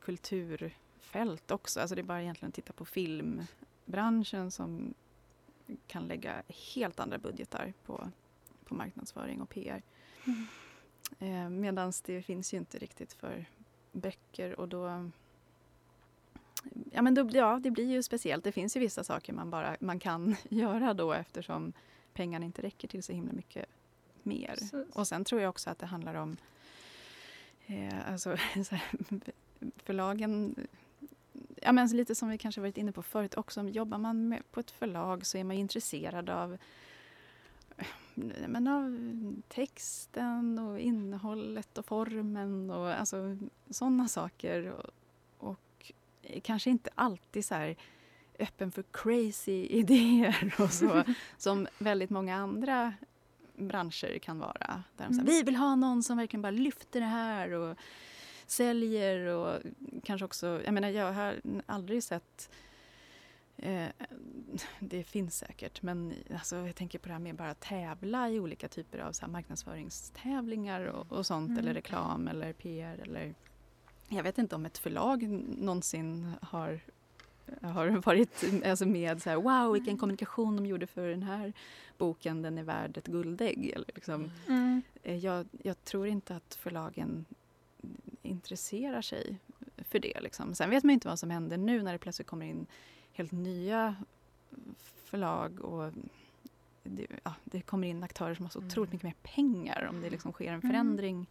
[0.00, 1.81] kulturfält också.
[1.81, 4.94] Alltså det är bara egentligen att titta på filmbranschen som
[5.87, 8.11] kan lägga helt andra budgetar på,
[8.64, 9.83] på marknadsföring och PR.
[10.24, 10.46] Mm.
[11.18, 13.46] Eh, Medan det finns ju inte riktigt för
[13.92, 15.11] böcker och då
[16.96, 18.44] Ja, men då, ja, det blir ju speciellt.
[18.44, 21.72] Det finns ju vissa saker man bara man kan göra då eftersom
[22.12, 23.66] pengarna inte räcker till så himla mycket
[24.22, 24.56] mer.
[24.56, 24.85] Så.
[24.92, 26.37] Och sen tror jag också att det handlar om
[27.66, 28.37] eh, alltså,
[29.76, 30.54] förlagen
[31.62, 33.62] Ja, men lite som vi kanske varit inne på förut också.
[33.62, 36.59] Jobbar man med, på ett förlag så är man intresserad av,
[38.46, 38.98] men av
[39.48, 43.37] texten och innehållet och formen och alltså,
[43.70, 44.72] sådana saker.
[44.72, 44.90] Och,
[45.38, 45.61] och
[46.42, 47.76] kanske inte alltid så här
[48.38, 51.04] öppen för crazy idéer och så
[51.36, 52.94] som väldigt många andra
[53.56, 54.82] branscher kan vara.
[54.96, 55.26] Där de säger, mm.
[55.26, 57.76] Vi vill ha någon som verkligen bara lyfter det här och
[58.46, 59.62] säljer och
[60.04, 62.50] kanske också, jag menar jag har aldrig sett
[63.56, 63.86] eh,
[64.78, 68.68] det finns säkert, men alltså, jag tänker på det här med bara tävla i olika
[68.68, 71.58] typer av så marknadsföringstävlingar och, och sånt, mm.
[71.58, 72.98] eller reklam eller PR.
[73.02, 73.34] Eller,
[74.09, 75.23] jag vet inte om ett förlag
[75.59, 76.81] någonsin har
[77.61, 79.99] har varit alltså med så här, wow vilken mm.
[79.99, 81.53] kommunikation de gjorde för den här
[81.99, 83.71] boken, den är värd ett guldägg.
[83.75, 84.31] Eller liksom.
[84.49, 84.83] Mm.
[85.03, 87.25] Eh, jag, jag, tror inte att förlagen
[88.23, 89.38] intresserar sig
[89.77, 90.21] för det.
[90.21, 90.55] Liksom.
[90.55, 92.66] Sen vet man inte vad som händer nu när det plötsligt kommer in
[93.12, 93.97] helt nya
[95.05, 95.92] förlag och
[96.83, 98.90] det, ja, det kommer in aktörer som har så otroligt mm.
[98.92, 101.27] mycket mer pengar om det liksom sker en förändring mm.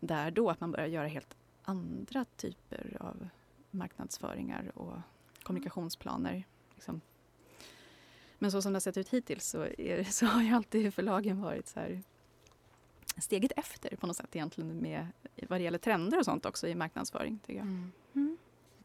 [0.00, 1.36] där då, att man börjar göra helt
[1.70, 3.28] andra typer av
[3.70, 4.96] marknadsföringar och
[5.42, 6.44] kommunikationsplaner.
[6.74, 7.00] Liksom.
[8.38, 11.40] Men så som det har sett ut hittills så, är, så har ju alltid förlagen
[11.40, 12.02] varit så här
[13.16, 15.06] steget efter på något sätt egentligen med
[15.48, 17.38] vad det gäller trender och sånt också i marknadsföring.
[17.46, 17.66] Tycker jag.
[17.66, 17.92] Mm.
[18.14, 18.38] Mm.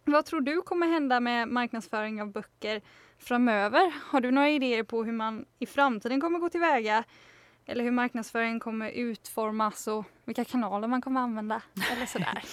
[0.03, 2.81] Vad tror du kommer hända med marknadsföring av böcker
[3.17, 3.93] framöver?
[4.01, 7.03] Har du några idéer på hur man i framtiden kommer gå tillväga?
[7.67, 12.43] Eller hur marknadsföringen kommer utformas och vilka kanaler man kommer använda eller sådär.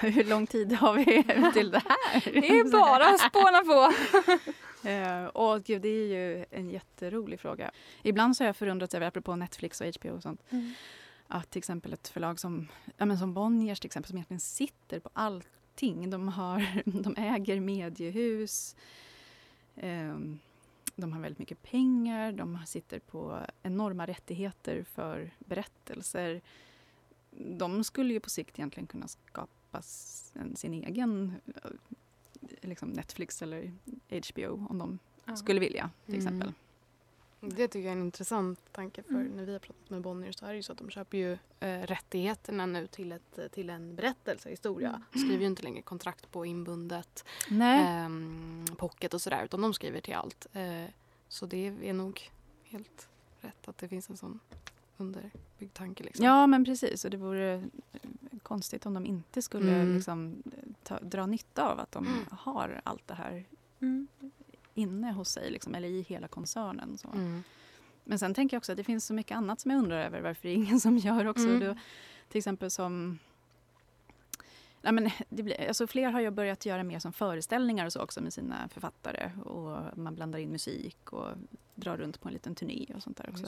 [0.00, 1.04] hur lång tid har vi
[1.52, 2.32] till det här?
[2.32, 3.92] Det är bara att spåna på.
[4.88, 7.70] uh, åh gud, det är ju en jätterolig fråga.
[8.02, 10.74] Ibland så har jag förundrats över, apropå Netflix och HBO och sånt, mm.
[11.28, 15.00] att till exempel ett förlag som, ja, men som Bonniers till exempel, som egentligen sitter
[15.00, 16.10] på allting.
[16.10, 18.76] De, har, de äger mediehus.
[19.74, 20.38] Um,
[20.96, 26.40] de har väldigt mycket pengar, de sitter på enorma rättigheter för berättelser.
[27.30, 29.82] De skulle ju på sikt egentligen kunna skapa
[30.54, 31.70] sin egen eh,
[32.60, 33.72] liksom Netflix eller
[34.32, 35.36] HBO om de ja.
[35.36, 36.26] skulle vilja till mm.
[36.26, 36.52] exempel.
[37.48, 39.26] Det tycker jag är en intressant tanke för mm.
[39.36, 41.32] när vi har pratat med Bonnier så är det ju så att de köper ju
[41.60, 44.88] eh, rättigheterna nu till, ett, till en berättelse, historia.
[44.88, 45.02] Mm.
[45.12, 50.00] De skriver ju inte längre kontrakt på inbundet, eh, pocket och sådär utan de skriver
[50.00, 50.46] till allt.
[50.52, 50.84] Eh,
[51.28, 52.30] så det är nog
[52.64, 53.08] helt
[53.40, 54.40] rätt att det finns en sån
[54.96, 56.04] underbyggd tanke.
[56.04, 56.24] Liksom.
[56.24, 57.64] Ja men precis och det vore
[58.42, 59.94] konstigt om de inte skulle mm.
[59.94, 60.42] liksom,
[60.82, 62.18] ta, dra nytta av att de mm.
[62.30, 63.44] har allt det här
[63.80, 64.08] mm
[64.74, 66.98] inne hos sig liksom, eller i hela koncernen.
[66.98, 67.08] Så.
[67.08, 67.42] Mm.
[68.04, 70.20] Men sen tänker jag också att det finns så mycket annat som jag undrar över
[70.20, 71.48] varför det är ingen som gör också.
[71.48, 71.60] Mm.
[71.60, 71.76] Då,
[72.28, 73.18] till exempel som
[74.86, 78.00] Ja, men det blir, alltså fler har ju börjat göra mer som föreställningar och så
[78.00, 79.30] också med sina författare.
[79.44, 81.28] Och man blandar in musik och
[81.74, 83.46] drar runt på en liten turné och sånt där också.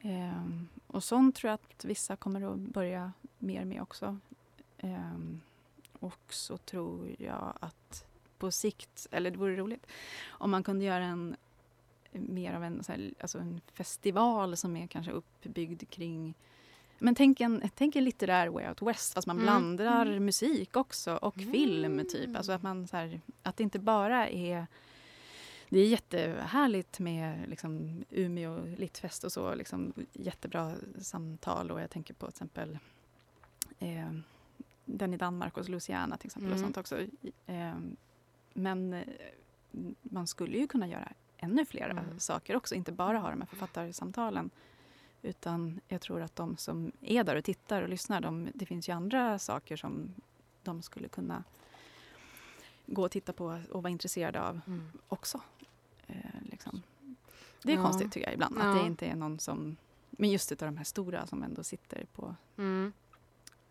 [0.00, 4.18] Ehm, och sånt tror jag att vissa kommer att börja mer med också.
[4.78, 5.40] Ehm,
[5.92, 8.04] och så tror jag att
[8.40, 9.86] på sikt, eller det vore roligt
[10.28, 11.36] om man kunde göra en
[12.12, 16.34] mer av en, så här, alltså en festival som är kanske uppbyggd kring
[17.02, 19.44] men tänk en, tänk en litterär Way Out West fast man mm.
[19.44, 20.24] blandar mm.
[20.24, 21.52] musik också och mm.
[21.52, 22.36] film typ.
[22.36, 24.66] Alltså att, man, så här, att det inte bara är
[25.68, 29.54] det är jättehärligt med liksom, Umeå Littfest och så.
[29.54, 32.78] Liksom, jättebra samtal och jag tänker på till exempel
[33.78, 34.12] eh,
[34.84, 36.52] den i Danmark och Luciana till exempel.
[36.52, 36.58] Mm.
[36.58, 37.00] och sånt också.
[37.46, 37.74] Eh,
[38.52, 39.06] men eh,
[40.02, 42.18] man skulle ju kunna göra ännu fler mm.
[42.18, 44.50] saker också, inte bara ha de här författarsamtalen.
[45.22, 48.88] Utan jag tror att de som är där och tittar och lyssnar, de, det finns
[48.88, 50.14] ju andra saker som
[50.62, 51.44] de skulle kunna
[52.86, 54.90] gå och titta på och vara intresserade av mm.
[55.08, 55.40] också.
[56.06, 56.82] Eh, liksom.
[57.62, 57.82] Det är ja.
[57.82, 58.62] konstigt tycker jag ibland, ja.
[58.62, 59.76] att det inte är någon som...
[60.10, 62.92] Men just utav de här stora som ändå sitter på, mm.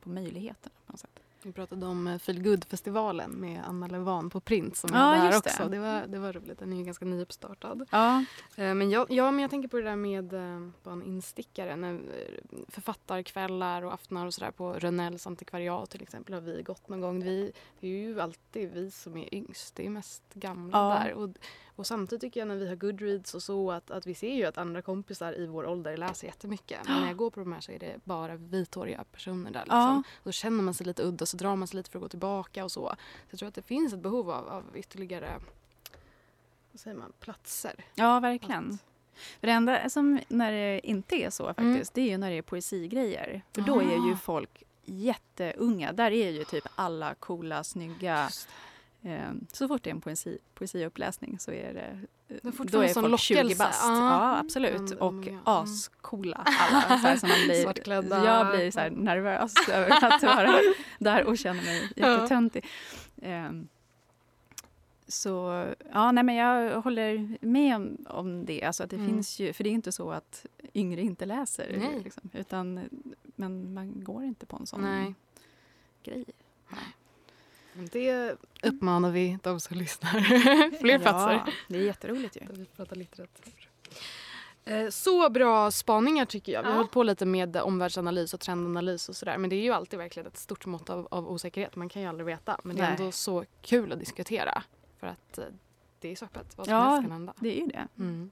[0.02, 1.20] på möjligheterna på något sätt.
[1.42, 5.64] Vi pratade om eh, Feelgood-festivalen med Anna Levan på Print som ja, är där också.
[5.64, 5.70] Det.
[5.70, 5.80] det.
[5.80, 6.60] var, det var roligt.
[6.60, 7.86] Den är ju ganska nyuppstartad.
[7.92, 8.26] Ja.
[8.56, 11.76] Eh, men jag, ja, men jag tänker på det där med eh, bara en instickare.
[11.76, 12.00] När
[12.68, 17.24] författarkvällar och aftnar och sådär på Rönnells antikvariat till exempel har vi gått någon gång.
[17.24, 19.76] Vi, det är ju alltid vi som är yngst.
[19.76, 21.04] Det är mest gamla ja.
[21.04, 21.14] där.
[21.14, 21.30] Och
[21.80, 24.46] och samtidigt tycker jag när vi har Goodreads och så att, att vi ser ju
[24.46, 26.80] att andra kompisar i vår ålder läser jättemycket.
[26.88, 29.60] Men när jag går på de här så är det bara vithåriga personer där.
[29.60, 29.78] Liksom.
[29.80, 30.04] Ja.
[30.24, 32.64] då känner man sig lite udda så drar man sig lite för att gå tillbaka
[32.64, 32.88] och så.
[32.90, 32.96] så
[33.30, 35.40] jag tror att det finns ett behov av, av ytterligare
[36.72, 37.86] vad säger man, platser.
[37.96, 38.74] Ja, verkligen.
[38.74, 38.80] Att...
[39.40, 41.86] Det enda som när det inte är så faktiskt, mm.
[41.94, 43.42] det är ju när det är poesigrejer.
[43.54, 44.18] För då är ju ah.
[44.18, 45.92] folk jätteunga.
[45.92, 48.30] Där är ju typ alla coola, snygga
[49.52, 53.56] så fort det är en poesi, poesiuppläsning så är det det då är folk 20
[53.56, 53.84] bast.
[53.84, 54.10] Ah.
[54.10, 54.92] Ja, absolut.
[54.92, 55.40] Och mm.
[55.44, 56.82] ascoola alla.
[56.82, 58.26] Så här, så man blir, Svartklädda.
[58.26, 60.60] Jag blir så nervös över att vara
[61.00, 62.66] där och känner mig jättetöntig.
[63.16, 63.68] Um,
[65.08, 68.64] så ja, nej, men jag håller med om, om det.
[68.64, 69.08] Alltså att det mm.
[69.08, 72.00] finns ju, för det är inte så att yngre inte läser.
[72.04, 72.90] Liksom, utan,
[73.36, 75.16] men man går inte på en sån nej.
[76.04, 76.26] grej.
[76.70, 76.80] Nej.
[77.92, 80.20] Det uppmanar vi de som lyssnar.
[80.80, 81.54] Fler ja, platser.
[81.68, 82.42] Det är jätteroligt ju.
[82.50, 83.70] Vi pratar litteratur.
[84.66, 86.62] Eh, så bra spaningar tycker jag.
[86.62, 86.78] Vi har ja.
[86.78, 89.38] hållit på lite med omvärldsanalys och trendanalys och sådär.
[89.38, 91.76] Men det är ju alltid verkligen ett stort mått av, av osäkerhet.
[91.76, 92.60] Man kan ju aldrig veta.
[92.64, 92.96] Men det är Nej.
[93.00, 94.64] ändå så kul att diskutera.
[95.00, 95.46] För att eh,
[96.00, 96.58] det är så öppet.
[96.58, 97.34] Vad som ja, helst kan hända.
[97.40, 97.88] det är ju det.
[97.98, 98.32] Mm.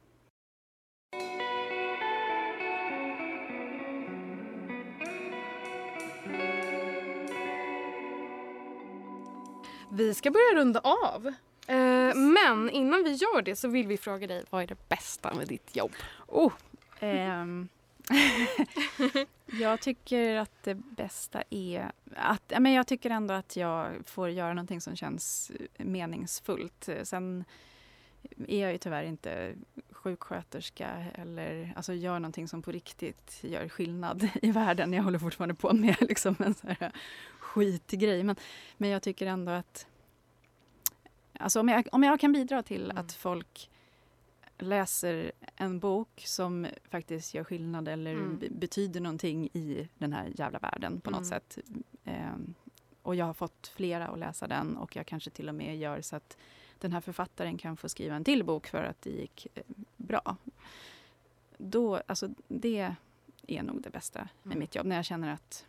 [9.91, 11.27] Vi ska börja runda av.
[11.67, 15.33] Eh, men innan vi gör det så vill vi fråga dig, vad är det bästa
[15.33, 15.91] med ditt jobb?
[16.27, 16.53] Oh,
[16.99, 17.67] ehm.
[19.45, 24.53] jag tycker att det bästa är att, men jag tycker ändå att jag får göra
[24.53, 26.89] någonting som känns meningsfullt.
[27.03, 27.45] Sen
[28.47, 29.53] är jag ju tyvärr inte
[29.91, 34.93] sjuksköterska eller alltså gör någonting som på riktigt gör skillnad i världen.
[34.93, 36.91] Jag håller fortfarande på med liksom en sån här
[37.47, 38.23] skitgrej.
[38.23, 38.35] Men,
[38.77, 39.87] men jag tycker ändå att
[41.39, 42.97] alltså om, jag, om jag kan bidra till mm.
[42.97, 43.69] att folk
[44.57, 48.39] läser en bok som faktiskt gör skillnad eller mm.
[48.51, 51.29] betyder någonting i den här jävla världen på något mm.
[51.29, 51.57] sätt.
[52.05, 52.53] Um,
[53.01, 56.01] och jag har fått flera att läsa den och jag kanske till och med gör
[56.01, 56.37] så att
[56.79, 59.63] den här författaren kan få skriva en till bok för att det gick eh,
[59.97, 60.35] bra.
[61.57, 62.95] Då, alltså det
[63.47, 64.59] är nog det bästa med mm.
[64.59, 64.85] mitt jobb.
[64.85, 65.65] När jag känner att,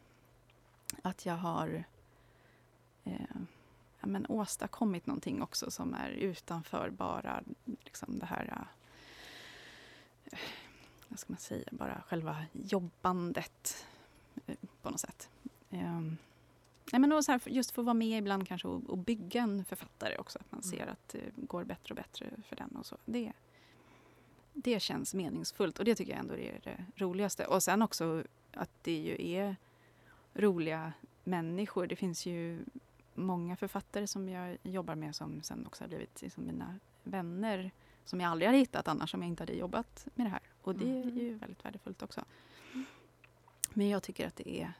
[1.02, 1.84] att jag har
[3.04, 3.36] eh,
[4.00, 8.66] ja, men åstadkommit någonting också som är utanför bara liksom det här
[10.24, 10.38] eh,
[11.08, 13.86] vad ska man säga, bara själva jobbandet
[14.46, 15.28] eh, på något sätt.
[15.70, 16.16] Um,
[16.92, 20.16] Nej, men så här, just få vara med ibland kanske och, och, bygga en författare
[20.18, 20.38] också.
[20.38, 20.78] Att man mm.
[20.78, 22.76] ser att det går bättre och bättre för den.
[22.76, 22.96] och så.
[23.04, 23.32] Det,
[24.52, 27.46] det känns meningsfullt och det tycker jag ändå är det roligaste.
[27.46, 29.56] Och sen också att det ju är
[30.34, 30.92] roliga
[31.24, 31.86] människor.
[31.86, 32.64] Det finns ju
[33.14, 37.70] många författare som jag jobbar med som sen också har blivit liksom mina vänner
[38.04, 40.40] som jag aldrig hade hittat annars om jag inte hade jobbat med det här.
[40.62, 41.18] Och det är mm.
[41.18, 42.24] ju väldigt värdefullt också.
[43.72, 44.72] Men jag tycker att det är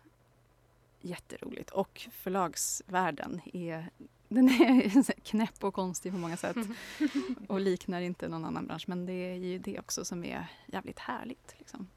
[1.01, 1.70] jätteroligt.
[1.70, 3.90] Och förlagsvärlden är,
[4.28, 6.57] den är knäpp och konstig på många sätt.
[7.49, 8.84] och liknar inte någon annan bransch.
[8.88, 11.55] Men det är ju det också som är jävligt härligt.
[11.59, 11.88] Liksom.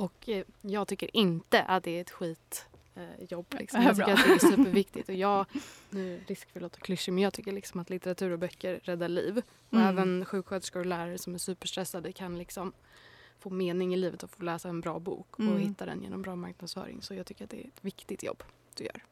[0.00, 3.42] Och eh, jag tycker inte att det är ett skit eh.
[3.50, 3.82] Liksom.
[3.82, 5.08] Jag tycker att det är superviktigt.
[5.08, 5.46] Och jag,
[5.90, 9.08] nu risk för att låta klyschig, men jag tycker liksom att litteratur och böcker räddar
[9.08, 9.42] liv.
[9.68, 9.88] Och mm.
[9.88, 12.72] även sjuksköterskor och lärare som är superstressade kan liksom
[13.38, 15.58] få mening i livet och få läsa en bra bok och mm.
[15.58, 17.02] hitta den genom bra marknadsföring.
[17.02, 18.42] Så jag tycker att det är ett viktigt jobb
[18.74, 19.04] du gör.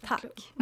[0.00, 0.52] Tack.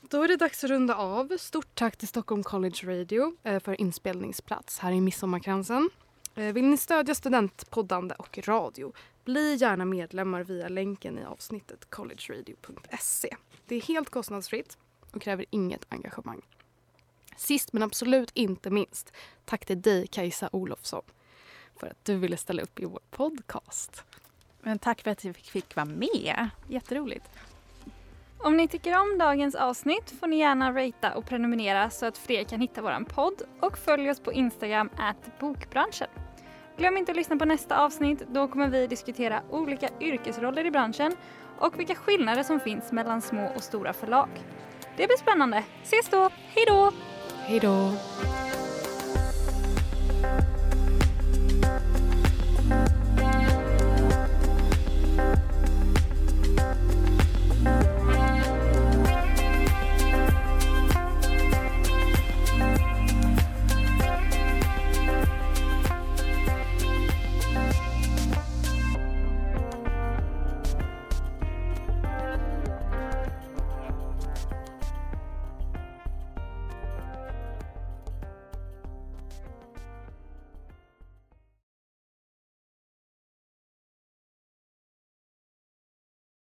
[0.10, 1.36] Då är det dags att runda av.
[1.38, 5.90] Stort tack till Stockholm College Radio eh, för inspelningsplats här i Midsommarkransen.
[6.36, 8.92] Eh, vill ni stödja studentpoddande och radio?
[9.24, 13.36] Bli gärna medlemmar via länken i avsnittet collegeradio.se.
[13.66, 14.78] Det är helt kostnadsfritt
[15.12, 16.42] och kräver inget engagemang.
[17.36, 19.12] Sist men absolut inte minst,
[19.44, 21.02] tack till dig Kajsa Olofsson
[21.76, 24.04] för att du ville ställa upp i vår podcast.
[24.60, 26.48] Men tack för att jag fick vara med.
[26.68, 27.30] Jätteroligt.
[28.38, 32.44] Om ni tycker om dagens avsnitt får ni gärna ratea och prenumerera så att fler
[32.44, 34.90] kan hitta våran podd och följ oss på Instagram
[35.40, 36.08] bokbranschen.
[36.76, 38.22] Glöm inte att lyssna på nästa avsnitt.
[38.28, 41.16] Då kommer vi diskutera olika yrkesroller i branschen
[41.58, 44.28] och vilka skillnader som finns mellan små och stora förlag.
[44.96, 45.64] Det blir spännande.
[45.82, 46.30] Ses då.
[46.54, 46.92] Hej då!
[47.46, 47.92] Hej då!